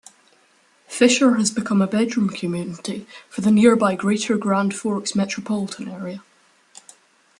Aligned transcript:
Fisher 0.87 1.35
has 1.35 1.51
become 1.51 1.79
a 1.79 1.85
bedroom 1.85 2.27
community 2.27 3.05
for 3.29 3.41
the 3.41 3.51
nearby 3.51 3.93
Greater 3.93 4.35
Grand 4.35 4.73
Forks 4.75 5.13
Metropolitan 5.15 5.89
Area. 5.89 6.23